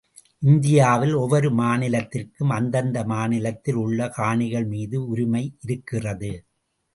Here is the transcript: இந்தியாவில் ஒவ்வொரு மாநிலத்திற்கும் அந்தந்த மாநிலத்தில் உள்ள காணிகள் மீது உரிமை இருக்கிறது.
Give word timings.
இந்தியாவில் 0.41 1.13
ஒவ்வொரு 1.13 1.49
மாநிலத்திற்கும் 1.51 2.53
அந்தந்த 2.53 3.03
மாநிலத்தில் 3.03 3.75
உள்ள 3.75 4.09
காணிகள் 4.09 4.67
மீது 4.67 5.07
உரிமை 5.07 5.43
இருக்கிறது. 5.61 6.33